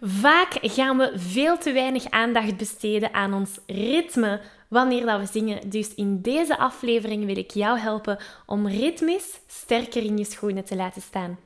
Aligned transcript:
Vaak 0.00 0.58
gaan 0.60 0.96
we 0.96 1.12
veel 1.16 1.58
te 1.58 1.72
weinig 1.72 2.10
aandacht 2.10 2.56
besteden 2.56 3.14
aan 3.14 3.34
ons 3.34 3.58
ritme 3.66 4.40
wanneer 4.68 5.06
dat 5.06 5.20
we 5.20 5.26
zingen. 5.26 5.70
Dus 5.70 5.94
in 5.94 6.20
deze 6.20 6.58
aflevering 6.58 7.24
wil 7.24 7.36
ik 7.36 7.50
jou 7.50 7.78
helpen 7.78 8.18
om 8.46 8.68
ritmisch 8.68 9.40
sterker 9.46 10.02
in 10.02 10.18
je 10.18 10.24
schoenen 10.24 10.64
te 10.64 10.76
laten 10.76 11.02
staan. 11.02 11.38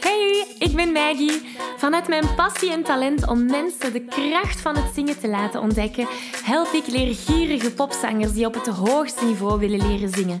Hey, 0.00 0.46
ik 0.58 0.76
ben 0.76 0.92
Maggie. 0.92 1.56
Vanuit 1.76 2.08
mijn 2.08 2.34
passie 2.34 2.72
en 2.72 2.82
talent 2.82 3.28
om 3.28 3.46
mensen 3.46 3.92
de 3.92 4.04
kracht 4.04 4.60
van 4.60 4.76
het 4.76 4.94
zingen 4.94 5.20
te 5.20 5.28
laten 5.28 5.60
ontdekken, 5.60 6.06
help 6.44 6.72
ik 6.72 6.86
leergierige 6.86 7.72
popzangers 7.72 8.32
die 8.32 8.46
op 8.46 8.54
het 8.54 8.66
hoogste 8.66 9.24
niveau 9.24 9.58
willen 9.58 9.86
leren 9.88 10.10
zingen. 10.10 10.40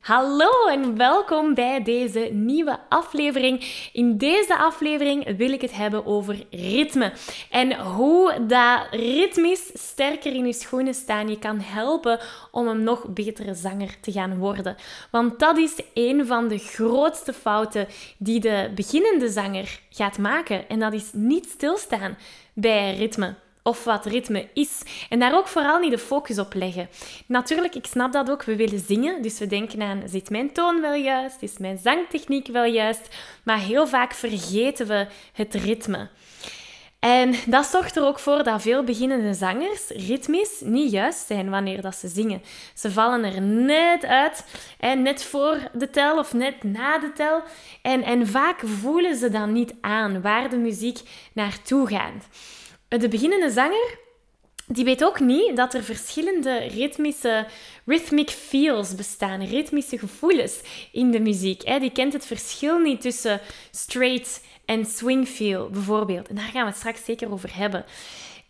Hallo 0.00 0.50
en 0.70 0.96
welkom 0.96 1.54
bij 1.54 1.82
deze 1.82 2.18
nieuwe 2.32 2.78
aflevering. 2.88 3.88
In 3.92 4.16
deze 4.16 4.58
aflevering 4.58 5.36
wil 5.36 5.52
ik 5.52 5.60
het 5.60 5.72
hebben 5.72 6.06
over 6.06 6.46
ritme 6.50 7.12
en 7.50 7.80
hoe 7.80 8.46
dat 8.46 8.86
ritmisch 8.90 9.70
sterker 9.74 10.34
in 10.34 10.46
je 10.46 10.52
schoenen 10.52 10.94
staan 10.94 11.28
je 11.28 11.38
kan 11.38 11.60
helpen 11.60 12.18
om 12.50 12.68
een 12.68 12.82
nog 12.82 13.08
betere 13.08 13.54
zanger 13.54 14.00
te 14.00 14.12
gaan 14.12 14.38
worden. 14.38 14.76
Want 15.10 15.38
dat 15.38 15.58
is 15.58 15.80
een 15.94 16.26
van 16.26 16.48
de 16.48 16.58
grootste 16.58 17.32
fouten 17.32 17.86
die 18.18 18.40
de 18.40 18.70
beginnende 18.74 19.28
zanger 19.28 19.80
gaat 19.90 20.18
maken 20.18 20.68
en 20.68 20.78
dat 20.78 20.92
is 20.92 21.10
niet 21.12 21.46
stilstaan 21.46 22.18
bij 22.54 22.96
ritme 22.96 23.34
of 23.62 23.84
wat 23.84 24.06
ritme 24.06 24.48
is. 24.54 24.82
En 25.08 25.18
daar 25.18 25.36
ook 25.36 25.48
vooral 25.48 25.78
niet 25.78 25.90
de 25.90 25.98
focus 25.98 26.38
op 26.38 26.54
leggen. 26.54 26.88
Natuurlijk, 27.26 27.74
ik 27.74 27.86
snap 27.86 28.12
dat 28.12 28.30
ook. 28.30 28.42
We 28.42 28.56
willen 28.56 28.80
zingen, 28.80 29.22
dus 29.22 29.38
we 29.38 29.46
denken 29.46 29.82
aan, 29.82 30.02
zit 30.06 30.30
mijn 30.30 30.52
toon 30.52 30.80
wel 30.80 30.94
juist? 30.94 31.42
Is 31.42 31.58
mijn 31.58 31.78
zangtechniek 31.78 32.46
wel 32.46 32.64
juist? 32.64 33.08
Maar 33.42 33.58
heel 33.58 33.86
vaak 33.86 34.14
vergeten 34.14 34.86
we 34.86 35.06
het 35.32 35.54
ritme. 35.54 36.08
En 37.00 37.34
dat 37.46 37.66
zorgt 37.66 37.96
er 37.96 38.06
ook 38.06 38.18
voor 38.18 38.42
dat 38.42 38.62
veel 38.62 38.84
beginnende 38.84 39.34
zangers 39.34 39.88
ritmisch 39.88 40.60
niet 40.64 40.90
juist 40.90 41.26
zijn 41.26 41.50
wanneer 41.50 41.82
dat 41.82 41.94
ze 41.94 42.08
zingen. 42.08 42.42
Ze 42.74 42.90
vallen 42.90 43.24
er 43.24 43.42
net 43.42 44.04
uit, 44.04 44.44
net 44.96 45.24
voor 45.24 45.58
de 45.72 45.90
tel 45.90 46.18
of 46.18 46.32
net 46.32 46.62
na 46.62 46.98
de 46.98 47.12
tel. 47.12 47.42
En, 47.82 48.02
en 48.02 48.26
vaak 48.26 48.60
voelen 48.64 49.16
ze 49.16 49.30
dan 49.30 49.52
niet 49.52 49.74
aan 49.80 50.22
waar 50.22 50.50
de 50.50 50.56
muziek 50.56 50.98
naartoe 51.32 51.88
gaat 51.88 52.28
de 52.98 53.08
beginnende 53.08 53.50
zanger 53.50 53.98
die 54.72 54.84
weet 54.84 55.04
ook 55.04 55.20
niet 55.20 55.56
dat 55.56 55.74
er 55.74 55.82
verschillende 55.82 56.56
ritmische 56.58 57.46
rhythmic 57.84 58.30
feels 58.30 58.94
bestaan, 58.94 59.44
ritmische 59.44 59.98
gevoelens 59.98 60.60
in 60.92 61.10
de 61.10 61.20
muziek. 61.20 61.80
Die 61.80 61.92
kent 61.92 62.12
het 62.12 62.26
verschil 62.26 62.78
niet 62.78 63.00
tussen 63.00 63.40
straight 63.70 64.44
en 64.64 64.84
swing 64.84 65.28
feel 65.28 65.70
bijvoorbeeld. 65.70 66.28
En 66.28 66.34
daar 66.34 66.44
gaan 66.44 66.62
we 66.62 66.68
het 66.68 66.76
straks 66.76 67.04
zeker 67.04 67.32
over 67.32 67.56
hebben. 67.56 67.84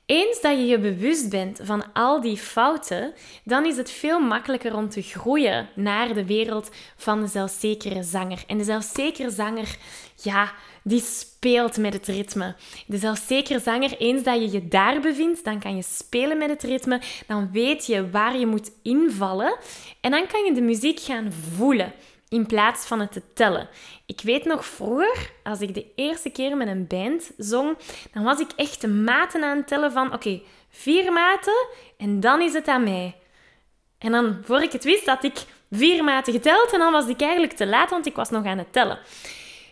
Eens 0.07 0.41
dat 0.41 0.59
je 0.59 0.67
je 0.67 0.79
bewust 0.79 1.29
bent 1.29 1.61
van 1.63 1.93
al 1.93 2.21
die 2.21 2.37
fouten, 2.37 3.13
dan 3.45 3.67
is 3.67 3.77
het 3.77 3.91
veel 3.91 4.21
makkelijker 4.21 4.77
om 4.77 4.89
te 4.89 5.03
groeien 5.03 5.69
naar 5.75 6.15
de 6.15 6.27
wereld 6.27 6.71
van 6.97 7.21
de 7.21 7.27
zelfzekere 7.27 8.03
zanger. 8.03 8.43
En 8.47 8.59
de 8.59 8.65
zelfzekere 8.65 9.31
zanger, 9.31 9.77
ja, 10.23 10.53
die 10.83 11.01
speelt 11.01 11.77
met 11.77 11.93
het 11.93 12.07
ritme. 12.07 12.55
De 12.87 12.97
zelfzekere 12.97 13.61
zanger, 13.61 13.97
eens 13.99 14.23
dat 14.23 14.35
je 14.35 14.51
je 14.51 14.69
daar 14.69 15.01
bevindt, 15.01 15.45
dan 15.45 15.61
kan 15.61 15.77
je 15.77 15.83
spelen 15.83 16.39
met 16.39 16.51
het 16.51 16.63
ritme. 16.63 17.01
Dan 17.27 17.49
weet 17.53 17.87
je 17.87 18.11
waar 18.11 18.39
je 18.39 18.47
moet 18.47 18.71
invallen. 18.83 19.57
En 20.01 20.11
dan 20.11 20.27
kan 20.27 20.45
je 20.45 20.55
de 20.55 20.61
muziek 20.61 21.01
gaan 21.01 21.33
voelen 21.57 21.93
in 22.29 22.47
plaats 22.47 22.87
van 22.87 23.01
het 23.01 23.13
te 23.13 23.23
tellen. 23.35 23.69
Ik 24.07 24.21
weet 24.23 24.45
nog 24.45 24.65
vroeger, 24.65 25.31
als 25.43 25.61
ik 25.61 25.75
de 25.75 25.87
eerste 25.95 26.31
keer 26.31 26.57
met 26.57 26.69
een 26.69 26.87
band 26.87 27.31
zong, 27.37 27.77
dan 28.13 28.23
was 28.23 28.41
ik 28.41 28.51
echt 28.57 28.81
de 28.81 28.89
maten 28.89 29.45
aan 29.45 29.57
het 29.57 29.67
tellen 29.67 29.93
van 29.93 30.13
oké, 30.13 30.41
vier 30.71 31.13
maten 31.13 31.67
en 31.97 32.21
dan 32.21 32.41
is 32.41 32.53
het 32.53 32.69
aan 32.69 32.83
mij. 32.83 33.15
En 33.99 34.13
dan, 34.13 34.39
voor 34.45 34.63
ik 34.63 34.73
het 34.73 34.85
wist, 34.85 35.07
had 35.07 35.25
ik 35.25 35.39
vier 35.71 36.05
maten 36.05 36.33
geteld 36.33 36.73
en 36.73 36.79
dan 36.79 36.93
was 36.93 37.07
ik 37.07 37.21
eigenlijk 37.21 37.53
te 37.53 37.67
laat, 37.67 37.91
want 37.91 38.07
ik 38.07 38.15
was 38.15 38.31
nog 38.31 38.45
aan 38.45 38.59
het 38.59 38.73
tellen. 38.73 38.99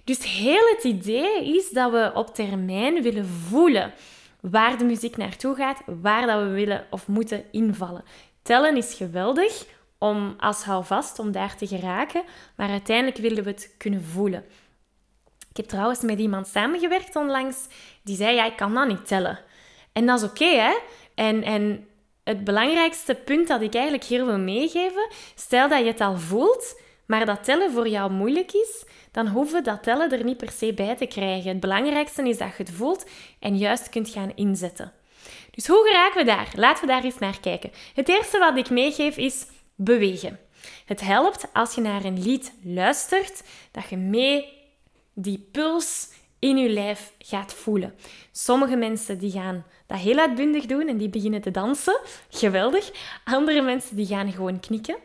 Dus 0.08 0.24
heel 0.24 0.68
het 0.74 0.84
idee 0.84 1.56
is 1.56 1.70
dat 1.70 1.90
we 1.90 2.10
op 2.14 2.34
termijn 2.34 3.02
willen 3.02 3.26
voelen 3.26 3.92
waar 4.40 4.78
de 4.78 4.84
muziek 4.84 5.16
naartoe 5.16 5.54
gaat, 5.54 5.82
waar 5.86 6.26
dat 6.26 6.42
we 6.42 6.48
willen 6.48 6.86
of 6.90 7.06
moeten 7.06 7.44
invallen. 7.50 8.04
Tellen 8.42 8.76
is 8.76 8.94
geweldig 8.94 9.66
om 9.98 10.34
als 10.38 10.62
houvast 10.62 11.18
om 11.18 11.32
daar 11.32 11.56
te 11.56 11.66
geraken, 11.66 12.22
maar 12.56 12.68
uiteindelijk 12.68 13.16
willen 13.16 13.44
we 13.44 13.50
het 13.50 13.74
kunnen 13.78 14.04
voelen. 14.04 14.44
Ik 15.50 15.56
heb 15.56 15.66
trouwens 15.66 16.00
met 16.00 16.18
iemand 16.18 16.46
samengewerkt 16.46 17.16
onlangs 17.16 17.66
die 18.02 18.16
zei: 18.16 18.34
ja, 18.34 18.44
ik 18.44 18.56
kan 18.56 18.74
dat 18.74 18.88
niet 18.88 19.06
tellen. 19.06 19.38
En 19.92 20.06
dat 20.06 20.22
is 20.22 20.28
oké, 20.28 20.48
hè? 20.48 20.78
En, 21.14 21.42
en 21.42 21.88
het 22.24 22.44
belangrijkste 22.44 23.14
punt 23.14 23.48
dat 23.48 23.60
ik 23.60 23.74
eigenlijk 23.74 24.04
hier 24.04 24.26
wil 24.26 24.38
meegeven, 24.38 25.08
stel 25.34 25.68
dat 25.68 25.78
je 25.78 25.86
het 25.86 26.00
al 26.00 26.16
voelt, 26.16 26.80
maar 27.06 27.26
dat 27.26 27.44
tellen 27.44 27.72
voor 27.72 27.88
jou 27.88 28.10
moeilijk 28.10 28.52
is, 28.52 28.84
dan 29.18 29.28
hoeven 29.28 29.64
dat 29.64 29.82
tellen 29.82 30.12
er 30.12 30.24
niet 30.24 30.36
per 30.36 30.50
se 30.50 30.72
bij 30.72 30.96
te 30.96 31.06
krijgen. 31.06 31.50
Het 31.50 31.60
belangrijkste 31.60 32.28
is 32.28 32.38
dat 32.38 32.48
je 32.56 32.62
het 32.62 32.72
voelt 32.72 33.06
en 33.38 33.56
juist 33.56 33.88
kunt 33.88 34.08
gaan 34.08 34.32
inzetten. 34.34 34.92
Dus 35.50 35.66
hoe 35.66 35.86
geraken 35.86 36.18
we 36.18 36.24
daar? 36.24 36.48
Laten 36.54 36.80
we 36.80 36.92
daar 36.92 37.04
eens 37.04 37.18
naar 37.18 37.40
kijken. 37.40 37.70
Het 37.94 38.08
eerste 38.08 38.38
wat 38.38 38.56
ik 38.56 38.70
meegeef 38.70 39.16
is 39.16 39.46
bewegen. 39.74 40.38
Het 40.84 41.00
helpt 41.00 41.48
als 41.52 41.74
je 41.74 41.80
naar 41.80 42.04
een 42.04 42.22
lied 42.22 42.52
luistert, 42.62 43.42
dat 43.70 43.88
je 43.88 43.96
mee 43.96 44.52
die 45.12 45.48
puls 45.52 46.08
in 46.38 46.56
je 46.56 46.68
lijf 46.68 47.12
gaat 47.18 47.54
voelen. 47.54 47.94
Sommige 48.32 48.76
mensen 48.76 49.18
die 49.18 49.30
gaan 49.30 49.64
dat 49.86 49.98
heel 49.98 50.18
uitbundig 50.18 50.66
doen 50.66 50.88
en 50.88 50.96
die 50.96 51.08
beginnen 51.08 51.40
te 51.40 51.50
dansen. 51.50 52.00
Geweldig. 52.30 52.90
Andere 53.24 53.62
mensen 53.62 53.96
die 53.96 54.06
gaan 54.06 54.32
gewoon 54.32 54.60
knikken. 54.60 54.96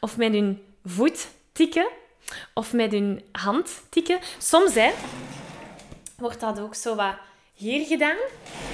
Of 0.00 0.16
met 0.16 0.32
hun 0.32 0.62
voet 0.84 1.28
tikken. 1.52 1.88
Of 2.54 2.72
met 2.72 2.92
hun 2.92 3.22
hand 3.32 3.82
tikken. 3.88 4.18
Soms 4.38 4.74
hè, 4.74 4.90
wordt 6.16 6.40
dat 6.40 6.60
ook 6.60 6.74
zo 6.74 6.94
wat 6.94 7.14
hier 7.54 7.86
gedaan. 7.86 8.16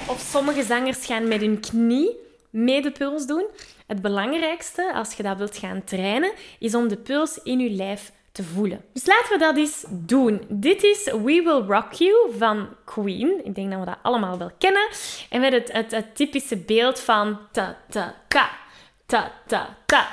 Of 0.07 0.19
sommige 0.19 0.63
zangers 0.63 1.05
gaan 1.05 1.27
met 1.27 1.41
hun 1.41 1.59
knie 1.59 2.17
mee 2.49 2.81
de 2.81 2.91
puls 2.91 3.25
doen. 3.25 3.45
Het 3.87 4.01
belangrijkste, 4.01 4.93
als 4.93 5.13
je 5.13 5.23
dat 5.23 5.37
wilt 5.37 5.57
gaan 5.57 5.83
trainen, 5.83 6.31
is 6.59 6.75
om 6.75 6.87
de 6.87 6.97
puls 6.97 7.39
in 7.43 7.59
je 7.59 7.69
lijf 7.69 8.11
te 8.31 8.43
voelen. 8.43 8.83
Dus 8.93 9.05
laten 9.05 9.31
we 9.31 9.37
dat 9.37 9.57
eens 9.57 9.85
doen. 9.89 10.45
Dit 10.49 10.83
is 10.83 11.03
We 11.03 11.21
Will 11.21 11.63
Rock 11.67 11.93
You 11.93 12.31
van 12.37 12.67
Queen. 12.85 13.45
Ik 13.45 13.55
denk 13.55 13.71
dat 13.71 13.79
we 13.79 13.85
dat 13.85 13.97
allemaal 14.01 14.37
wel 14.37 14.51
kennen. 14.57 14.87
En 15.29 15.41
met 15.41 15.53
het, 15.53 15.71
het, 15.71 15.91
het 15.91 16.15
typische 16.15 16.57
beeld 16.57 16.99
van 16.99 17.39
ta 17.51 17.77
ta 17.89 18.15
ka, 18.27 18.49
ta 19.05 19.31
ta 19.47 19.77
ta 19.85 20.07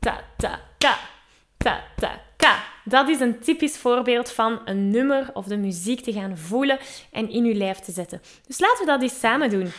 ta 0.00 0.22
ka, 0.36 0.60
ta 0.78 1.00
ta 1.58 1.80
ka 1.96 2.20
dat 2.84 3.08
is 3.08 3.20
een 3.20 3.38
typisch 3.38 3.78
voorbeeld 3.78 4.32
van 4.32 4.60
een 4.64 4.90
nummer 4.90 5.30
of 5.32 5.46
de 5.46 5.56
muziek 5.56 6.00
te 6.00 6.12
gaan 6.12 6.38
voelen 6.38 6.78
en 7.12 7.30
in 7.30 7.44
je 7.44 7.54
lijf 7.54 7.78
te 7.78 7.92
zetten. 7.92 8.20
Dus 8.46 8.60
laten 8.60 8.78
we 8.78 8.86
dat 8.86 9.02
eens 9.02 9.20
samen 9.20 9.50
doen. 9.50 9.72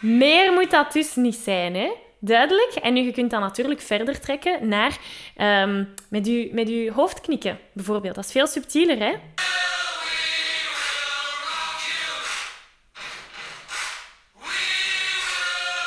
Meer 0.00 0.52
moet 0.52 0.70
dat 0.70 0.92
dus 0.92 1.14
niet 1.14 1.34
zijn, 1.34 1.74
hè? 1.74 1.90
Duidelijk. 2.20 2.74
En 2.82 2.92
nu, 2.92 3.00
je 3.00 3.12
kunt 3.12 3.30
dat 3.30 3.40
natuurlijk 3.40 3.80
verder 3.80 4.20
trekken 4.20 4.68
naar 4.68 4.98
ehm, 5.36 5.84
met, 6.08 6.26
je, 6.26 6.48
met 6.52 6.94
hoofd 6.94 7.20
knikken, 7.20 7.58
bijvoorbeeld. 7.72 8.14
Dat 8.14 8.24
is 8.24 8.32
veel 8.32 8.46
subtieler, 8.46 8.98
hè? 8.98 9.14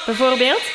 Bijvoorbeeld. 0.10 0.72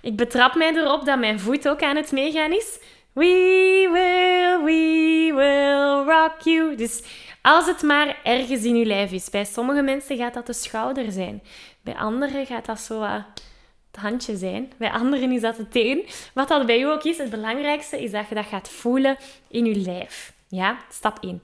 Ik 0.00 0.16
betrap 0.16 0.54
mij 0.54 0.74
erop 0.74 1.04
dat 1.04 1.18
mijn 1.18 1.40
voet 1.40 1.68
ook 1.68 1.82
aan 1.82 1.96
het 1.96 2.12
meegaan 2.12 2.52
is. 2.52 2.78
We 3.12 3.88
will, 3.92 4.64
we 4.64 5.32
will 5.34 6.14
rock 6.14 6.40
you. 6.40 6.76
Dus 6.76 7.02
als 7.42 7.66
het 7.66 7.82
maar 7.82 8.16
ergens 8.22 8.64
in 8.64 8.76
je 8.76 8.84
lijf 8.84 9.12
is. 9.12 9.30
Bij 9.30 9.44
sommige 9.44 9.82
mensen 9.82 10.16
gaat 10.16 10.34
dat 10.34 10.46
de 10.46 10.52
schouder 10.52 11.12
zijn. 11.12 11.42
Bij 11.80 11.94
anderen 11.94 12.46
gaat 12.46 12.66
dat 12.66 12.80
zo 12.80 13.02
het 13.02 14.00
handje 14.00 14.36
zijn. 14.36 14.72
Bij 14.76 14.90
anderen 14.90 15.32
is 15.32 15.40
dat 15.40 15.56
de 15.56 15.68
teen. 15.68 16.06
Wat 16.34 16.48
dat 16.48 16.66
bij 16.66 16.78
jou 16.78 16.92
ook 16.92 17.04
is, 17.04 17.18
het 17.18 17.30
belangrijkste 17.30 18.02
is 18.02 18.10
dat 18.10 18.28
je 18.28 18.34
dat 18.34 18.46
gaat 18.46 18.68
voelen 18.68 19.16
in 19.48 19.64
je 19.64 19.76
lijf. 19.76 20.32
Ja, 20.48 20.78
stap 20.90 21.18
1. 21.20 21.42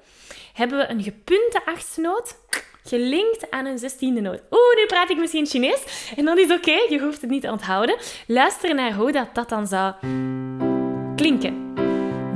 hebben 0.54 0.78
we 0.78 0.90
een 0.90 1.04
gepunte 1.04 1.62
achtste 1.66 2.02
noot 2.02 2.36
gelinkt 2.84 3.52
aan 3.52 3.66
een 3.66 3.78
zestiende 3.78 4.22
noot. 4.22 4.42
Oeh, 4.52 4.76
nu 4.76 4.86
praat 4.88 5.10
ik 5.10 5.18
misschien 5.18 5.46
Chinees. 5.46 6.12
En 6.16 6.26
dat 6.26 6.38
is 6.38 6.52
oké, 6.52 6.78
je 6.90 7.00
hoeft 7.00 7.22
het 7.22 7.30
niet 7.30 7.42
te 7.42 7.52
onthouden. 7.52 7.98
Luister 8.28 8.76
naar 8.76 8.94
hoe 8.94 9.12
dat, 9.12 9.36
dat 9.36 9.50
dan 9.50 9.68
zou 9.68 9.94
klinken. 11.16 11.74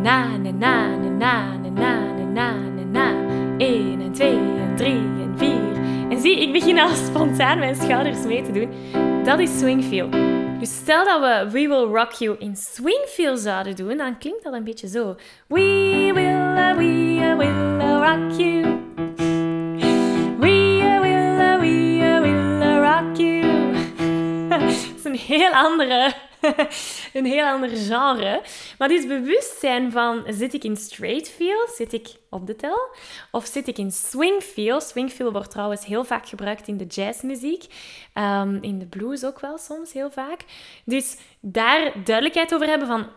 Na, 0.02 0.38
na, 0.38 0.52
na, 0.52 0.98
na, 0.98 1.10
na, 1.10 1.58
na, 1.70 2.14
na, 2.14 2.24
na, 2.24 2.54
na, 2.54 2.84
na. 2.92 3.32
1 3.58 4.02
en 4.02 4.12
2 4.14 4.30
en 4.32 4.74
3 4.76 4.92
en 4.92 5.34
4. 5.38 5.50
En 6.10 6.20
zie, 6.20 6.42
ik 6.42 6.52
begin 6.52 6.80
al 6.80 6.96
spontaan 7.10 7.60
mijn 7.60 7.76
schouders 7.76 8.24
mee 8.26 8.44
te 8.44 8.52
doen. 8.52 8.74
Dat 9.24 9.40
is 9.40 9.60
swing 9.60 9.84
feel. 9.84 10.33
Dus 10.64 10.76
stel 10.76 11.06
dat 11.06 11.20
we 11.20 11.52
We 11.52 11.68
Will 11.68 11.86
Rock 11.86 12.12
You 12.12 12.36
in 12.40 12.56
swing 12.56 13.06
feel 13.08 13.38
zouden 13.38 13.76
doen, 13.76 13.98
dan 13.98 14.18
klinkt 14.18 14.44
dat 14.44 14.54
een 14.54 14.64
beetje 14.64 14.88
zo. 14.88 15.16
We 15.48 16.12
will, 16.14 16.76
we 16.78 17.38
will 17.38 17.98
rock 18.00 18.40
you. 18.40 18.64
een 25.04 25.16
heel 25.16 25.52
andere, 25.52 26.14
een 27.14 27.26
heel 27.26 27.46
ander 27.46 27.70
genre. 27.70 28.42
Maar 28.78 28.88
dit 28.88 29.08
bewustzijn 29.08 29.92
van, 29.92 30.24
zit 30.28 30.54
ik 30.54 30.64
in 30.64 30.78
straight 30.78 31.30
feel? 31.30 31.68
Zit 31.76 31.94
ik 31.94 32.08
op 32.30 32.48
de 32.48 32.56
tel? 32.56 32.96
Of 33.32 33.46
zit 33.46 33.68
ik 33.68 33.78
in 33.78 33.92
swing 33.92 34.42
feel? 34.42 34.82
Swing 34.82 35.12
feel 35.12 35.32
wordt 35.32 35.52
trouwens 35.52 35.86
heel 35.86 36.04
vaak 36.04 36.28
gebruikt 36.28 36.68
in 36.68 36.78
de 36.78 36.86
jazzmuziek. 36.86 37.66
Um, 38.14 38.58
in 38.62 38.80
de 38.80 38.86
blues 38.86 39.26
ook 39.26 39.40
wel 39.40 39.58
soms, 39.58 39.94
heel 39.94 40.12
vaak. 40.12 40.40
Dus 40.86 41.18
daar 41.40 41.92
duidelijkheid 42.04 42.54
over 42.54 42.68
hebben 42.68 42.88
van 42.88 43.08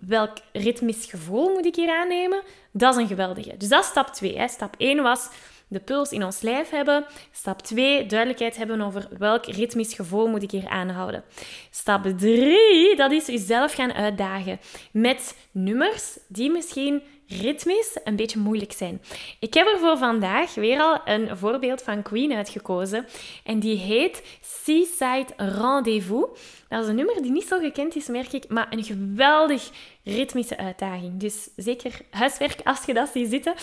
welk 0.00 0.38
ritmisch 0.52 1.10
gevoel 1.10 1.48
moet 1.48 1.66
ik 1.66 1.74
hier 1.74 1.90
aannemen, 1.90 2.42
dat 2.72 2.94
is 2.94 3.00
een 3.00 3.08
geweldige. 3.08 3.56
Dus 3.56 3.68
dat 3.68 3.82
is 3.82 3.88
stap 3.88 4.06
2. 4.06 4.48
Stap 4.48 4.74
1 4.78 5.02
was 5.02 5.28
de 5.70 5.80
puls 5.80 6.10
in 6.10 6.24
ons 6.24 6.40
lijf 6.40 6.70
hebben. 6.70 7.06
Stap 7.30 7.60
2, 7.60 8.06
duidelijkheid 8.06 8.56
hebben 8.56 8.80
over 8.80 9.08
welk 9.18 9.46
ritmisch 9.46 9.94
gevoel 9.94 10.26
moet 10.26 10.42
ik 10.42 10.50
hier 10.50 10.68
aanhouden. 10.68 11.24
Stap 11.70 12.12
3, 12.16 12.96
dat 12.96 13.12
is 13.12 13.26
jezelf 13.26 13.74
gaan 13.74 13.92
uitdagen 13.92 14.60
met 14.92 15.36
nummers 15.52 16.18
die 16.28 16.50
misschien 16.50 17.02
ritmisch 17.30 17.98
een 18.04 18.16
beetje 18.16 18.38
moeilijk 18.38 18.72
zijn. 18.72 19.02
Ik 19.38 19.54
heb 19.54 19.66
er 19.66 19.78
voor 19.78 19.98
vandaag 19.98 20.54
weer 20.54 20.80
al 20.80 21.00
een 21.04 21.36
voorbeeld 21.36 21.82
van 21.82 22.02
Queen 22.02 22.32
uitgekozen 22.32 23.06
en 23.44 23.58
die 23.58 23.76
heet 23.76 24.22
Seaside 24.40 25.26
Rendezvous. 25.36 26.28
Dat 26.68 26.82
is 26.82 26.88
een 26.88 26.94
nummer 26.94 27.22
die 27.22 27.30
niet 27.30 27.48
zo 27.48 27.58
gekend 27.58 27.96
is, 27.96 28.06
merk 28.06 28.32
ik, 28.32 28.48
maar 28.48 28.66
een 28.70 28.84
geweldig 28.84 29.70
ritmische 30.04 30.58
uitdaging. 30.58 31.20
Dus 31.20 31.48
zeker 31.56 32.00
huiswerk 32.10 32.60
als 32.64 32.84
je 32.84 32.94
dat 32.94 33.08
ziet 33.08 33.30
zitten. 33.30 33.54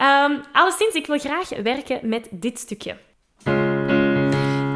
Um, 0.00 0.40
alleszins, 0.52 0.94
ik 0.94 1.06
wil 1.06 1.18
graag 1.18 1.48
werken 1.48 2.08
met 2.08 2.28
dit 2.30 2.58
stukje. 2.58 2.96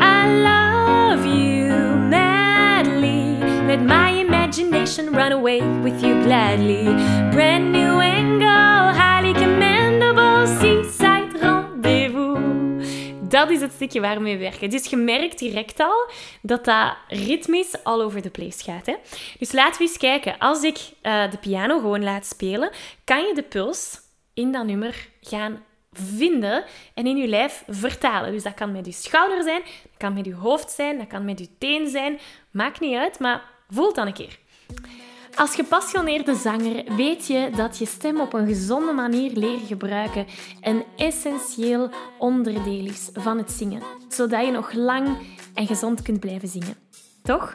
I 0.00 0.26
love 0.42 1.28
you 1.28 1.96
madly. 1.98 3.38
Let 3.66 3.80
my 3.80 4.29
imagination 4.60 5.14
run 5.14 5.32
away 5.32 5.60
with 5.82 6.02
you 6.02 6.22
gladly. 6.22 6.84
Brand 7.30 7.72
new 7.72 8.00
angle, 8.00 8.92
highly 8.92 9.32
commendable 9.32 10.46
seaside 10.46 11.38
rendezvous. 11.40 12.38
Dat 13.28 13.50
is 13.50 13.60
het 13.60 13.72
stukje 13.72 14.00
waarmee 14.00 14.36
we 14.36 14.42
werken. 14.42 14.70
Dus 14.70 14.86
je 14.86 14.96
merkt 14.96 15.38
direct 15.38 15.80
al 15.80 16.10
dat 16.42 16.64
dat 16.64 16.96
ritmisch 17.08 17.84
all 17.84 18.00
over 18.00 18.22
the 18.22 18.30
place 18.30 18.62
gaat. 18.62 18.86
Hè? 18.86 18.94
Dus 19.38 19.52
laten 19.52 19.78
we 19.78 19.84
eens 19.84 19.96
kijken. 19.96 20.38
Als 20.38 20.62
ik 20.62 20.78
uh, 21.02 21.30
de 21.30 21.38
piano 21.38 21.78
gewoon 21.78 22.02
laat 22.02 22.26
spelen, 22.26 22.70
kan 23.04 23.26
je 23.26 23.34
de 23.34 23.42
puls 23.42 24.00
in 24.34 24.52
dat 24.52 24.66
nummer 24.66 25.08
gaan 25.20 25.64
vinden 25.92 26.64
en 26.94 27.06
in 27.06 27.16
je 27.16 27.26
lijf 27.26 27.64
vertalen. 27.68 28.32
Dus 28.32 28.42
dat 28.42 28.54
kan 28.54 28.72
met 28.72 28.86
je 28.86 28.92
schouder 28.92 29.42
zijn, 29.42 29.62
dat 29.62 29.96
kan 29.96 30.12
met 30.12 30.24
je 30.24 30.34
hoofd 30.34 30.70
zijn, 30.70 30.98
dat 30.98 31.06
kan 31.06 31.24
met 31.24 31.38
je 31.38 31.48
teen 31.58 31.88
zijn. 31.88 32.18
Maakt 32.50 32.80
niet 32.80 32.96
uit, 32.96 33.18
maar 33.18 33.42
voel 33.68 33.92
dan 33.92 34.06
een 34.06 34.12
keer. 34.12 34.38
Als 35.34 35.54
gepassioneerde 35.54 36.34
zanger 36.34 36.96
weet 36.96 37.26
je 37.26 37.50
dat 37.56 37.78
je 37.78 37.86
stem 37.86 38.20
op 38.20 38.32
een 38.32 38.46
gezonde 38.46 38.92
manier 38.92 39.32
leren 39.32 39.66
gebruiken 39.66 40.26
een 40.60 40.84
essentieel 40.96 41.90
onderdeel 42.18 42.86
is 42.86 43.10
van 43.12 43.38
het 43.38 43.50
zingen, 43.50 43.82
zodat 44.08 44.44
je 44.44 44.50
nog 44.50 44.72
lang 44.72 45.08
en 45.54 45.66
gezond 45.66 46.02
kunt 46.02 46.20
blijven 46.20 46.48
zingen. 46.48 46.74
Toch? 47.22 47.54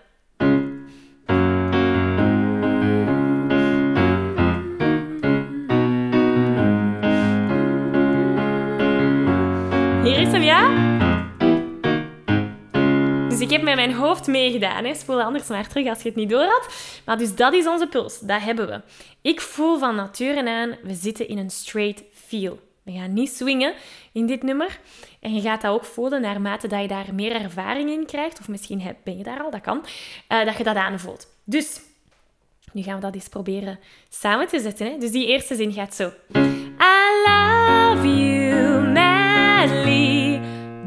Hier 10.03 10.19
is 10.19 10.31
hem, 10.31 10.41
ja? 10.41 10.69
Dus 13.29 13.39
ik 13.39 13.49
heb 13.49 13.61
met 13.61 13.75
mijn 13.75 13.93
hoofd 13.93 14.27
meegedaan. 14.27 14.85
Hè. 14.85 14.93
Spoel 14.93 15.21
anders 15.21 15.47
maar 15.47 15.67
terug 15.67 15.87
als 15.87 16.01
je 16.01 16.07
het 16.07 16.17
niet 16.17 16.29
door 16.29 16.43
had. 16.43 16.73
Maar 17.05 17.17
dus 17.17 17.35
dat 17.35 17.53
is 17.53 17.67
onze 17.67 17.87
puls. 17.87 18.19
Dat 18.19 18.41
hebben 18.41 18.67
we. 18.67 18.81
Ik 19.21 19.41
voel 19.41 19.77
van 19.77 19.95
nature 19.95 20.49
aan, 20.49 20.75
we 20.83 20.93
zitten 20.93 21.27
in 21.27 21.37
een 21.37 21.49
straight 21.49 22.03
feel. 22.13 22.59
We 22.83 22.91
gaan 22.91 23.13
niet 23.13 23.29
swingen 23.29 23.73
in 24.11 24.25
dit 24.25 24.43
nummer. 24.43 24.79
En 25.19 25.33
je 25.33 25.41
gaat 25.41 25.61
dat 25.61 25.71
ook 25.71 25.85
voelen 25.85 26.21
naarmate 26.21 26.67
dat 26.67 26.81
je 26.81 26.87
daar 26.87 27.13
meer 27.13 27.35
ervaring 27.35 27.89
in 27.89 28.05
krijgt. 28.05 28.39
Of 28.39 28.47
misschien 28.47 28.95
ben 29.03 29.17
je 29.17 29.23
daar 29.23 29.43
al, 29.43 29.51
dat 29.51 29.61
kan. 29.61 29.85
Uh, 30.29 30.45
dat 30.45 30.57
je 30.57 30.63
dat 30.63 30.75
aanvoelt. 30.75 31.27
Dus, 31.43 31.81
nu 32.71 32.81
gaan 32.81 32.95
we 32.95 33.01
dat 33.01 33.15
eens 33.15 33.29
proberen 33.29 33.79
samen 34.09 34.47
te 34.47 34.59
zetten. 34.59 34.85
Hè. 34.85 34.97
Dus 34.97 35.11
die 35.11 35.27
eerste 35.27 35.55
zin 35.55 35.73
gaat 35.73 35.95
zo. 35.95 36.11
I 36.35 37.60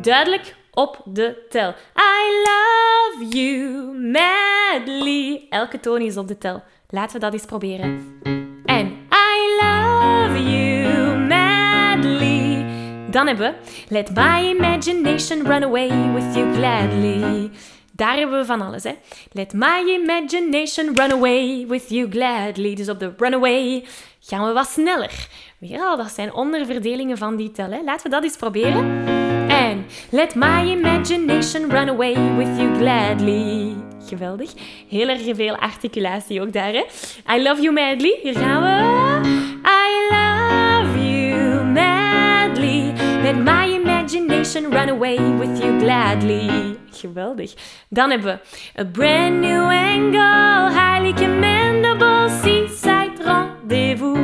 Duidelijk 0.04 0.54
op 0.72 1.00
de 1.04 1.46
tel. 1.48 1.74
I 1.96 2.42
love 2.44 3.36
you 3.36 3.72
madly. 3.98 5.46
Elke 5.50 5.80
toon 5.80 6.00
is 6.00 6.16
op 6.16 6.28
de 6.28 6.38
tel. 6.38 6.62
Laten 6.88 7.12
we 7.12 7.18
dat 7.18 7.32
eens 7.32 7.44
proberen. 7.44 8.20
En 8.64 8.86
I 9.12 9.60
love 9.60 10.50
you 10.50 11.18
madly. 11.18 12.64
Dan 13.10 13.26
hebben 13.26 13.50
we 13.50 13.74
Let 13.88 14.14
my 14.14 14.54
imagination 14.56 15.46
run 15.46 15.64
away 15.64 16.12
with 16.14 16.34
you 16.34 16.54
gladly. 16.54 17.50
Daar 17.92 18.16
hebben 18.16 18.38
we 18.38 18.44
van 18.44 18.60
alles, 18.60 18.82
hè. 18.82 18.92
Let 19.32 19.52
my 19.52 19.82
imagination 19.86 20.96
run 20.96 21.12
away 21.12 21.66
with 21.68 21.88
you 21.88 22.10
gladly. 22.10 22.74
Dus 22.74 22.88
op 22.88 22.98
de 22.98 23.12
runaway 23.16 23.84
gaan 24.20 24.46
we 24.46 24.52
wat 24.52 24.68
sneller. 24.68 25.28
Weer 25.58 25.80
al, 25.80 25.96
dat 25.96 26.10
zijn 26.10 26.32
onderverdelingen 26.32 27.18
van 27.18 27.36
die 27.36 27.50
tel, 27.50 27.70
hè. 27.70 27.82
Laten 27.82 28.02
we 28.02 28.08
dat 28.08 28.22
eens 28.22 28.36
proberen. 28.36 29.23
Let 30.10 30.34
my 30.34 30.70
imagination 30.70 31.70
run 31.70 31.88
away 31.88 32.14
with 32.36 32.58
you 32.58 32.76
gladly. 32.78 33.74
Geweldig. 34.08 34.52
Heel 34.88 35.08
erg 35.08 35.20
veel 35.34 35.56
articulatie 35.56 36.40
ook 36.40 36.52
daar, 36.52 36.72
hè. 36.72 36.84
I 37.36 37.42
love 37.42 37.62
you 37.62 37.72
madly. 37.72 38.18
Hier 38.22 38.34
gaan 38.36 38.62
we. 38.62 39.28
I 39.66 40.08
love 40.10 40.98
you 40.98 41.64
madly. 41.64 42.92
Let 43.22 43.36
my 43.36 43.74
imagination 43.74 44.70
run 44.72 44.88
away 44.88 45.16
with 45.38 45.58
you 45.62 45.78
gladly. 45.78 46.76
Geweldig. 46.90 47.54
Dan 47.88 48.10
hebben 48.10 48.40
we 48.74 48.80
A 48.80 48.84
brand 48.84 49.40
new 49.40 49.68
angle, 49.70 50.70
highly 50.80 51.12
commendable, 51.14 52.28
seaside 52.42 53.12
rendezvous. 53.24 54.18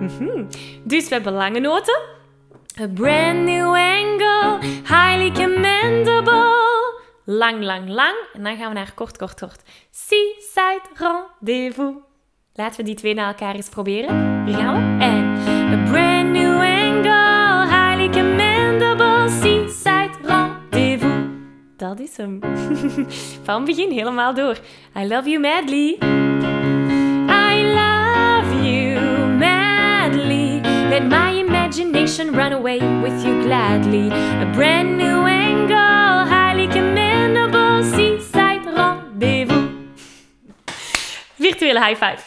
Mhm. 0.00 0.44
Dus 0.84 1.08
we 1.08 1.14
hebben 1.14 1.32
lange 1.32 1.60
noten. 1.60 2.00
A 2.78 2.86
brand 2.88 3.46
new 3.46 3.74
angle, 3.74 4.60
highly 4.84 5.30
commendable. 5.30 7.00
Lang, 7.24 7.62
lang, 7.62 7.88
lang. 7.88 8.14
En 8.32 8.42
dan 8.42 8.56
gaan 8.56 8.68
we 8.68 8.74
naar 8.74 8.92
kort, 8.94 9.16
kort, 9.16 9.40
kort. 9.40 9.62
Seaside 9.90 10.82
rendezvous. 10.94 11.94
Laten 12.54 12.76
we 12.76 12.82
die 12.82 12.94
twee 12.94 13.14
naar 13.14 13.26
elkaar 13.26 13.54
eens 13.54 13.68
proberen. 13.68 14.44
Hier 14.46 14.56
gaan 14.56 14.74
we. 14.74 15.04
En 15.04 15.36
a 15.72 15.90
brand 15.90 16.30
new 16.30 16.60
angle, 16.60 17.66
highly 17.66 18.10
commendable, 18.10 19.28
seaside 19.28 20.10
rendezvous. 20.22 21.24
Dat 21.76 22.00
is 22.00 22.16
hem. 22.16 22.38
Van 23.44 23.64
begin 23.64 23.90
helemaal 23.90 24.34
door. 24.34 24.58
I 24.96 25.06
love 25.06 25.28
you 25.28 25.40
madly. 25.40 25.96
I 27.28 27.62
love 27.74 27.95
imagination 31.66 32.32
run 32.32 32.52
away 32.52 32.78
with 32.78 33.24
you 33.24 33.42
gladly. 33.42 34.08
A 34.08 34.52
brand 34.54 34.96
new 34.96 35.26
angle, 35.26 36.24
highly 36.30 36.68
commendable, 36.68 37.82
seaside 37.82 38.64
rendezvous. 38.64 39.68
Virtuele 41.36 41.80
high 41.80 41.96
five. 41.96 42.22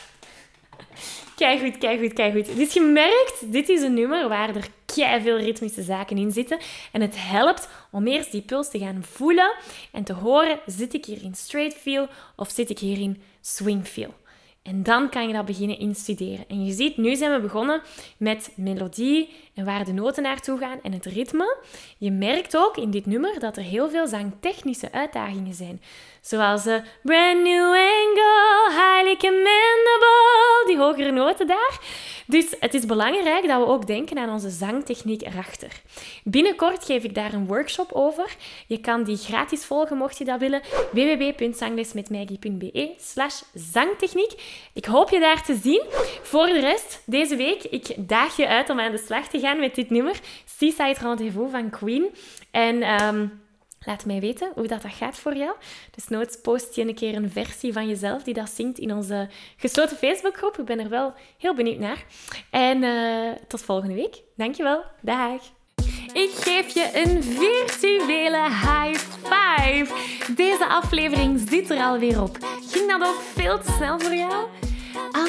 Kijk 1.35 1.59
goed, 1.59 1.77
kijk 1.77 1.99
goed, 1.99 2.13
kijk 2.13 2.33
goed. 2.33 2.55
Dus 2.55 2.73
je 2.73 2.81
merkt, 2.81 3.51
dit 3.51 3.69
is 3.69 3.81
een 3.81 3.93
nummer 3.93 4.27
waar 4.27 4.55
er 4.55 5.21
veel 5.21 5.37
ritmische 5.37 5.83
zaken 5.83 6.17
in 6.17 6.31
zitten. 6.31 6.59
En 6.91 7.01
het 7.01 7.15
helpt 7.17 7.69
om 7.91 8.07
eerst 8.07 8.31
die 8.31 8.41
puls 8.41 8.69
te 8.69 8.79
gaan 8.79 9.03
voelen 9.03 9.55
en 9.91 10.03
te 10.03 10.13
horen, 10.13 10.59
zit 10.65 10.93
ik 10.93 11.05
hier 11.05 11.23
in 11.23 11.35
straight 11.35 11.77
feel 11.77 12.07
of 12.35 12.49
zit 12.49 12.69
ik 12.69 12.79
hier 12.79 12.99
in 12.99 13.21
swing 13.41 13.87
feel? 13.87 14.13
En 14.69 14.83
dan 14.83 15.09
kan 15.09 15.27
je 15.27 15.33
dat 15.33 15.45
beginnen 15.45 15.79
instuderen. 15.79 16.45
En 16.47 16.65
je 16.65 16.71
ziet, 16.71 16.97
nu 16.97 17.15
zijn 17.15 17.31
we 17.31 17.39
begonnen 17.39 17.81
met 18.17 18.51
melodie 18.55 19.29
en 19.53 19.65
waar 19.65 19.85
de 19.85 19.91
noten 19.91 20.23
naartoe 20.23 20.57
gaan 20.57 20.79
en 20.83 20.91
het 20.91 21.05
ritme. 21.05 21.57
Je 21.97 22.11
merkt 22.11 22.57
ook 22.57 22.77
in 22.77 22.91
dit 22.91 23.05
nummer 23.05 23.39
dat 23.39 23.57
er 23.57 23.63
heel 23.63 23.89
veel 23.89 24.07
zangtechnische 24.07 24.91
uitdagingen 24.91 25.53
zijn. 25.53 25.81
Zoals 26.21 26.63
de 26.63 26.81
brand 27.03 27.43
new 27.43 27.65
angle, 27.65 28.69
highly 28.69 29.17
commendable, 29.17 30.63
die 30.65 30.77
hogere 30.77 31.11
noten 31.11 31.47
daar. 31.47 31.79
Dus 32.27 32.55
het 32.59 32.73
is 32.73 32.85
belangrijk 32.85 33.47
dat 33.47 33.59
we 33.59 33.67
ook 33.67 33.87
denken 33.87 34.17
aan 34.17 34.29
onze 34.29 34.49
zangtechniek 34.49 35.21
erachter. 35.21 35.81
Binnenkort 36.23 36.85
geef 36.85 37.03
ik 37.03 37.15
daar 37.15 37.33
een 37.33 37.45
workshop 37.45 37.91
over. 37.91 38.35
Je 38.67 38.79
kan 38.79 39.03
die 39.03 39.17
gratis 39.17 39.65
volgen 39.65 39.97
mocht 39.97 40.17
je 40.17 40.25
dat 40.25 40.39
willen. 40.39 40.61
www.zanglesmetmaggie.be 40.91 42.93
slash 42.97 43.41
zangtechniek. 43.53 44.31
Ik 44.73 44.85
hoop 44.85 45.09
je 45.09 45.19
daar 45.19 45.43
te 45.43 45.55
zien. 45.55 45.83
Voor 46.21 46.45
de 46.45 46.59
rest, 46.59 47.01
deze 47.05 47.35
week, 47.35 47.63
ik 47.63 47.93
daag 47.97 48.37
je 48.37 48.47
uit 48.47 48.69
om 48.69 48.79
aan 48.79 48.91
de 48.91 49.03
slag 49.05 49.27
te 49.27 49.39
gaan 49.39 49.59
met 49.59 49.75
dit 49.75 49.89
nummer. 49.89 50.19
Seaside 50.45 50.95
Rendezvous 51.01 51.51
van 51.51 51.69
Queen. 51.69 52.07
En... 52.51 53.03
Um, 53.03 53.47
Laat 53.89 54.05
mij 54.05 54.19
weten 54.19 54.51
hoe 54.55 54.67
dat, 54.67 54.81
dat 54.81 54.91
gaat 54.91 55.17
voor 55.17 55.35
jou. 55.35 55.55
Dus 55.95 56.07
nooit 56.07 56.39
post 56.41 56.75
je 56.75 56.81
een 56.81 56.95
keer 56.95 57.15
een 57.15 57.31
versie 57.31 57.73
van 57.73 57.87
jezelf 57.87 58.23
die 58.23 58.33
dat 58.33 58.49
zingt 58.49 58.79
in 58.79 58.93
onze 58.93 59.29
gesloten 59.57 59.97
Facebookgroep. 59.97 60.57
Ik 60.57 60.65
ben 60.65 60.79
er 60.79 60.89
wel 60.89 61.13
heel 61.37 61.55
benieuwd 61.55 61.79
naar. 61.79 62.05
En 62.49 62.83
uh, 62.83 63.31
tot 63.47 63.61
volgende 63.61 63.95
week. 63.95 64.21
Dankjewel. 64.35 64.83
Dag. 65.01 65.41
Ik 66.13 66.29
geef 66.33 66.73
je 66.73 66.91
een 66.93 67.23
virtuele 67.23 68.43
high 68.43 68.99
five. 69.23 69.93
Deze 70.35 70.67
aflevering 70.67 71.49
zit 71.49 71.69
er 71.69 71.83
alweer 71.83 72.21
op. 72.21 72.37
Ging 72.71 72.91
dat 72.91 73.07
ook 73.07 73.21
veel 73.21 73.59
te 73.59 73.71
snel 73.71 73.99
voor 73.99 74.15
jou? 74.15 74.47